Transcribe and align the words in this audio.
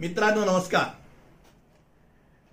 मित्रांनो 0.00 0.44
नमस्कार. 0.44 0.84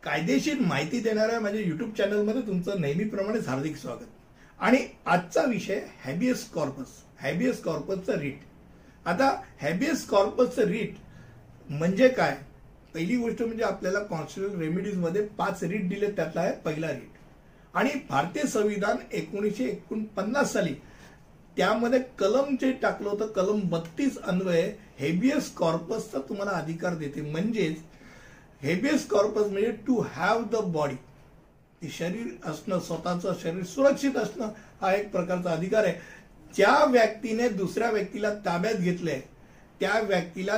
कायदेशीर 0.03 0.59
माहिती 0.59 0.99
देणाऱ्या 0.99 1.39
माझ्या 1.39 1.61
युट्यूब 1.61 1.91
चॅनलमध्ये 1.97 2.41
तुमचं 2.41 2.81
नेहमीप्रमाणे 2.81 3.39
हार्दिक 3.47 3.75
स्वागत. 3.77 4.07
आणि 4.59 4.77
आजचा 5.05 5.43
विषय 5.43 5.79
हॅबियस 6.05 6.43
कॉर्पस 6.51 6.87
हॅबियस 7.21 7.61
कॉर्पसचं 7.63 8.19
रीट 8.19 8.39
आता 9.05 9.29
हॅबियस 9.61 10.05
कॉर्पसचं 10.07 10.67
रीट 10.67 10.95
म्हणजे 11.69 12.07
काय? 12.09 12.35
पहिली 12.93 13.17
गोष्ट 13.17 13.41
म्हणजे 13.41 13.63
आपल्याला 13.63 13.99
कॉन्स्टिट्युशन 13.99 14.59
रेमेडीजमध्ये 14.59 15.25
पाच 15.37 15.63
रीट 15.63 15.87
दिले 15.89 16.11
त्यातला 16.11 16.41
आहे 16.41 16.51
पहिला 16.65 16.91
रीट 16.91 17.75
आणि 17.75 17.89
भारतीय 18.09 18.47
संविधान 18.47 18.97
एकोणीसशे 19.11 19.65
एकोणपन्नास 19.65 20.53
साली 20.53 20.73
त्यामध्ये 21.57 21.99
कलम 22.19 22.55
जे 22.61 22.71
टाकलं 22.71 23.09
होतं 23.09 23.27
कलम 23.35 23.59
बत्तीस 23.69 24.17
अन्वय 24.19 24.61
हेबियस 24.99 25.51
कॉर्पसचा 25.55 26.19
तुम्हाला 26.29 26.51
अधिकार 26.51 26.95
देते. 26.95 27.21
म्हणजेच 27.21 27.77
हेबियस 28.61 29.07
कॉर्पस 29.07 29.47
म्हणजे 29.51 29.71
टू 29.87 29.99
हॅव 30.11 30.43
द 30.51 30.61
बॉडी 30.73 30.95
ते 31.81 31.89
शरीर 31.89 32.49
असणं 32.49 32.79
स्वतःचं 32.79 33.33
शरीर 33.41 33.63
सुरक्षित 33.65 34.17
असणं 34.17 34.51
हा 34.81 34.93
एक 34.93 35.11
प्रकारचा 35.11 35.51
अधिकार 35.51 35.83
आहे. 35.83 35.93
ज्या 36.53 36.85
व्यक्तीने 36.85 37.49
दुसऱ्या 37.49 37.89
व्यक्तीला 37.91 38.33
ताब्यात 38.45 38.75
घेतलंय 38.75 39.19
त्या 39.79 39.99
व्यक्तीला 39.99 40.57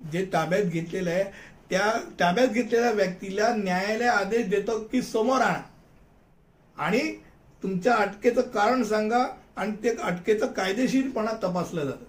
जे 0.00 0.24
ताब्यात 0.32 0.62
घेतलेलं 0.62 1.10
आहे 1.10 1.24
त्या 1.70 1.90
ताब्यात 2.20 2.48
घेतलेल्या 2.48 2.90
व्यक्तीला 2.90 3.54
न्यायालय 3.56 4.06
आदेश 4.06 4.46
देतो 4.48 4.78
की 4.92 5.02
समोर 5.02 5.40
आणा. 5.40 5.62
आणि 6.76 7.00
तुमच्या 7.62 7.94
अटकेचं 7.94 8.40
कारण 8.50 8.82
सांगा 8.84 9.26
आणि 9.56 9.72
ते 9.82 9.96
अटकेचं 10.02 10.46
कायदेशीरपणा 10.46 11.32
तपासलं 11.42 11.84
जातं. 11.84 12.04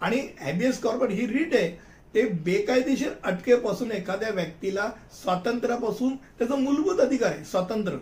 आणि 0.00 0.20
हॅबियस 0.40 0.80
कॉर्पोरेट 0.80 1.18
ही 1.18 1.26
रीट 1.26 1.54
आहे 1.54 1.70
ते 2.14 2.22
बेकायदेशीर 2.44 3.12
अटकेपासून 3.22 3.90
एखाद्या 3.92 4.30
व्यक्तीला 4.30 4.90
स्वातंत्र्यापासून 5.22 6.14
त्याचा 6.38 6.56
मूलभूत 6.56 7.00
अधिकार 7.00 7.30
आहे 7.30 7.44
स्वातंत्र्य. 7.44 7.98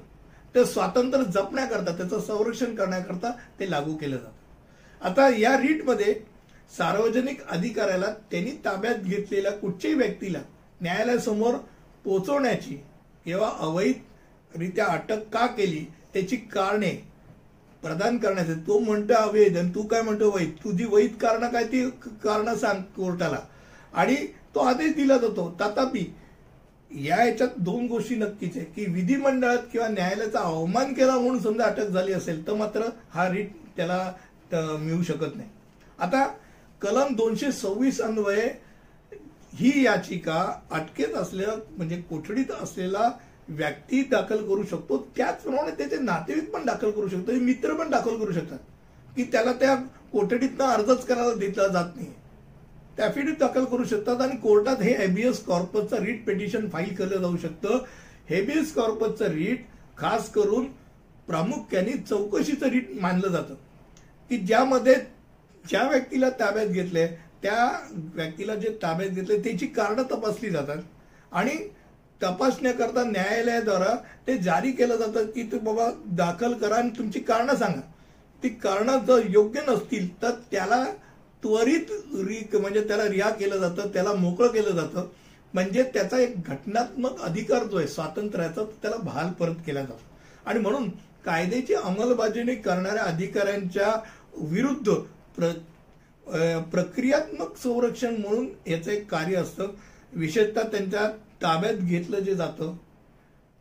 ते 0.54 0.64
स्वातंत्र्य 0.64 1.24
जपण्याकरता 1.24 1.96
त्याचं 1.96 2.20
संरक्षण 2.20 2.74
करण्याकरता 2.74 3.30
ते 3.60 3.70
लागू 3.70 3.94
केलं 3.94 4.16
जातं. 4.16 4.30
आता 5.00 5.28
या 5.28 5.56
रीटमध्ये 5.56 6.14
सार्वजनिक 6.78 7.46
अधिकाऱ्याला 7.46 8.06
त्यांनी 8.30 8.50
ताब्यात 8.64 8.94
घेतलेल्या 8.94 9.52
कुठच्याही 9.52 9.96
व्यक्तीला 9.96 10.38
न्यायालयासमोर 10.80 11.54
पोचवण्याची 12.04 12.74
किंवा 13.24 13.50
अवैधरित्या 13.58 14.86
अटक 14.86 15.28
का 15.32 15.46
केली 15.46 15.84
त्याची 16.12 16.36
कारणे 16.36 16.92
प्रदान 17.82 18.16
करण्याचे. 18.18 18.54
तो 18.66 18.78
म्हणतो 18.78 19.14
अवैध 19.14 19.56
आणि 19.56 19.70
तू 19.74 19.82
काय 19.82 20.02
म्हणतो 20.02 20.30
वैध? 20.30 20.50
तुझी 20.64 20.84
वैध 20.84 21.16
कारण 21.20 21.48
काय 21.48 21.64
ती 21.64 21.88
कारण 22.24 22.54
सांग 22.54 22.82
कोर्टाला. 22.96 23.38
आणि 23.94 24.16
तो 24.54 24.60
आदेश 24.60 24.94
दिला 24.94 25.16
जातो. 25.18 25.48
तथापि 25.60 26.04
या 26.90 27.24
याच्यात 27.24 27.58
दोन 27.58 27.86
गोष्टी 27.86 28.14
नक्कीच 28.14 28.56
आहे 28.56 28.64
की 28.66 28.84
विधिमंडळात 28.92 29.62
किंवा 29.72 29.88
न्यायालयाचा 29.88 30.40
अवमान 30.40 30.92
केला 30.94 31.16
म्हणून 31.18 31.38
समजा 31.42 31.64
अटक 31.64 31.88
झाली 31.88 32.12
असेल 32.12 32.46
तर 32.46 32.54
मात्र 32.54 32.88
हा 33.10 33.28
रिट 33.28 33.50
त्याला 33.76 34.12
मिळू 34.52 35.02
शकत 35.02 35.36
नाही. 35.36 35.48
आता 35.98 36.26
कलम 36.82 37.14
दोनशे 37.14 37.50
सव्वीस 37.52 38.00
अन्वये 38.00 38.46
ही 39.54 39.84
याचिका 39.84 40.44
अटकेत 40.70 41.14
असलेला 41.14 41.54
म्हणजे 41.70 41.96
कोठडीत 42.00 42.50
असलेला 42.62 43.10
व्यक्ती 43.48 44.02
दाखल 44.02 44.36
करू 44.36 44.62
शकतो 44.62 44.96
त्याचप्रमाणे 45.16 45.70
त्याचे 45.70 45.98
नातेवाईक 45.98 46.50
पण 46.50 46.64
दाखल 46.64 46.90
करू 46.90 47.08
शकतो 47.08 47.32
मित्र 47.32 47.74
पण 47.74 47.90
दाखल 47.90 48.16
करू 48.16 48.32
शकतात. 48.32 48.58
की 49.16 49.24
त्याला 49.24 49.52
त्या 49.52 49.74
कोठडीतनं 50.12 50.64
अर्जच 50.64 51.04
करायला 51.06 51.34
दिला 51.34 51.66
जात 51.68 51.96
नाही. 51.96 52.08
ऍफिडेव्हिट 52.98 53.38
दाखल 53.38 53.64
करू 53.64 53.84
शकतात 53.84 54.20
आणि 54.20 54.36
कोर्टात 54.36 54.82
हे 54.82 54.96
हेबियस 54.96 55.44
कॉर्पसचं 55.44 56.04
रीट 56.04 56.24
पिटिशन 56.26 56.68
फाईल 56.68 56.94
केलं 56.94 57.20
जाऊ 57.20 57.36
शकतं. 57.36 57.84
हेबियस 58.30 58.72
कॉर्पसचं 58.74 59.32
रीट 59.32 59.66
खास 59.98 60.30
करून 60.30 60.66
प्रामुख्याने 61.26 61.96
चौकशीचं 61.98 62.66
रीट 62.66 62.90
मानलं 63.00 63.28
जातं. 63.28 63.54
की 64.30 64.36
ज्यामध्ये 64.38 64.94
ज्या 65.64 65.88
व्यक्तीला 65.88 66.30
ताब्यात 66.30 66.66
घेतले 66.66 67.06
त्या 67.42 67.88
व्यक्तीला 68.14 68.54
जे 68.54 68.68
ताब्यात 68.82 69.10
घेतले 69.10 69.38
त्याची 69.38 69.66
कारणं 69.66 70.02
तपासली 70.02 70.50
जातात. 70.50 70.82
आणि 71.32 71.56
तपासण्याकरता 72.22 73.04
न्यायालयाद्वारा 73.04 73.94
ते 74.26 74.36
जारी 74.38 74.70
केलं 74.72 74.96
जातं 74.96 75.26
की 75.30 75.42
तू 75.52 75.58
बाबा 75.58 75.90
दाखल 76.16 76.52
करा 76.52 76.76
आणि 76.76 76.90
तुमची 76.98 77.20
कारणं 77.20 77.56
सांगा. 77.56 77.80
ती 78.42 78.48
कारणं 78.62 79.04
जर 79.06 79.26
योग्य 79.30 79.60
नसतील 79.68 80.08
तर 80.22 80.30
त्याला 80.50 80.84
त्वरित 81.42 81.90
रि 82.18 82.42
म्हणजे 82.54 82.80
त्याला 82.88 83.08
रिहा 83.08 83.30
केलं 83.30 83.58
जातं 83.58 83.88
त्याला 83.94 84.12
मोकळं 84.14 84.48
केलं 84.48 84.70
जातं. 84.76 85.06
म्हणजे 85.54 85.82
त्याचा 85.94 86.18
एक 86.20 86.48
घटनात्मक 86.48 87.20
अधिकार 87.20 87.64
जो 87.64 87.76
आहे 87.78 87.86
स्वातंत्र्याचा 87.88 88.64
त्याला 88.82 88.96
बहाल 88.96 89.30
परत 89.32 89.54
केला 89.66 89.80
जातो. 89.80 90.00
आणि 90.46 90.60
म्हणून 90.60 90.88
कायद्याची 91.24 91.74
अंमलबजावणी 91.74 92.54
करणाऱ्या 92.56 93.02
अधिकाऱ्यांच्या 93.04 93.92
विरुद्ध 94.50 94.92
प्र 95.36 95.52
प्रक्रियात्मक 96.70 97.56
संरक्षण 97.56 98.14
म्हणून 98.16 98.46
याचं 98.66 98.90
एक 98.90 99.08
कार्य 99.10 99.36
असतं. 99.36 99.66
विशेषतः 100.12 100.62
त्यांच्या 100.62 101.08
ताब्यात 101.42 101.74
घेतलं 101.74 102.18
जे 102.18 102.34
जातं 102.34 102.76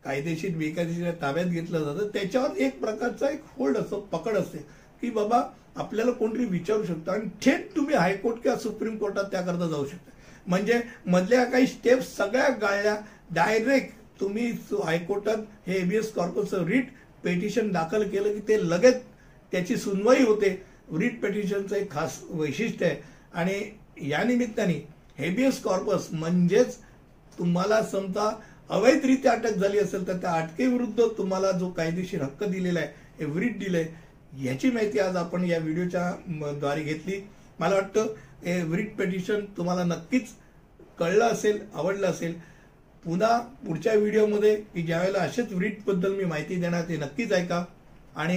कायदेशीर 0.04 0.56
बेकायदेशीर 0.56 1.10
ताब्यात 1.22 1.46
घेतलं 1.46 1.84
जातं 1.84 2.08
त्याच्यावर 2.08 2.56
एक 2.56 2.78
प्रकारचा 2.80 3.28
एक 3.28 3.42
होल्ड 3.58 3.76
असतो 3.76 4.00
पकड 4.12 4.36
असते 4.36 4.58
की 5.02 5.10
बाबा 5.10 5.42
आपल्याला 5.76 6.10
कोणतरी 6.10 6.44
विचारू 6.44 6.84
शकतं 6.84 7.12
आणि 7.12 7.28
थेट 7.42 7.74
तुम्ही 7.76 7.94
हायकोर्ट 7.94 8.42
किंवा 8.42 8.58
सुप्रीम 8.58 8.96
कोर्टात 8.98 9.24
त्याकरता 9.24 9.66
जाऊ 9.66 9.86
शकता. 9.86 10.10
म्हणजे 10.46 10.80
मधल्या 11.06 11.44
काही 11.44 11.66
स्टेप्स 11.66 12.16
सगळ्या 12.16 12.48
गाळल्या 12.60 12.96
डायरेक्ट 13.30 14.20
तुम्ही 14.20 14.50
हायकोर्टात 14.84 15.36
हे 15.66 15.78
एबीएस 15.78 16.12
कॉर्पोरेशन 16.12 16.64
रीट 16.64 16.88
पेटिशन 17.24 17.70
दाखल 17.72 18.08
केलं 18.08 18.32
की 18.32 18.40
ते 18.48 18.58
लगेच 18.70 19.02
त्याची 19.52 19.76
सुनवाई 19.76 20.24
होते. 20.24 20.50
रीट 20.98 21.20
पेटिशनचं 21.22 21.76
एक 21.76 21.90
खास 21.90 22.20
वैशिष्ट्य 22.30 22.86
आहे. 22.86 22.96
आणि 23.34 24.08
या 24.08 24.22
निमित्ताने 24.24 24.74
हेबियस 25.18 25.60
कॉर्पस 25.62 26.08
म्हणजेच 26.12 26.76
तुम्हाला 27.38 27.82
समजा 27.82 28.30
अवैधरित्या 28.68 29.32
अटक 29.32 29.56
झाली 29.56 29.78
असेल 29.78 30.06
तर 30.06 30.16
त्या 30.22 30.32
अटकेविरुद्ध 30.32 31.02
तुम्हाला 31.18 31.50
जो 31.58 31.68
कायदेशीर 31.70 32.22
हक्क 32.22 32.44
दिलेला 32.44 32.80
आहे 32.80 33.24
हे 33.24 33.40
रीट 33.40 33.58
दिलंय 33.58 33.86
याची 34.44 34.70
माहिती 34.70 34.98
आज 34.98 35.16
आपण 35.16 35.44
या 35.44 35.58
व्हिडिओच्या 35.58 36.10
द्वारे 36.58 36.82
घेतली. 36.82 37.20
मला 37.60 37.74
वाटतं 37.74 38.06
हे 38.44 38.62
व्रीट 38.62 38.96
पेटिशन 38.96 39.44
तुम्हाला 39.56 39.84
नक्कीच 39.84 40.28
कळलं 40.98 41.24
असेल 41.24 41.58
आवडलं 41.74 42.06
असेल. 42.06 42.34
पुन्हा 43.04 43.38
पुढच्या 43.66 43.94
व्हिडिओमध्ये 43.94 44.54
की 44.74 44.82
ज्यावेळेला 44.82 45.22
असेच 45.22 45.52
व्रीटबद्दल 45.52 46.14
मी 46.14 46.24
माहिती 46.24 46.60
देणार 46.60 46.88
ते 46.88 46.96
नक्कीच 46.96 47.32
ऐका. 47.32 47.64
आणि 48.16 48.36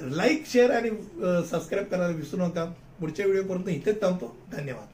लाईक 0.00 0.46
शेअर 0.46 0.70
आणि 0.70 0.90
सबस्क्राईब 0.90 1.86
करायला 1.86 2.16
विसरू 2.16 2.40
नका. 2.40 2.64
पुढच्या 3.00 3.26
व्हिडिओपर्यंत 3.26 3.68
इथेच 3.68 4.00
थांबतो. 4.02 4.36
धन्यवाद. 4.52 4.88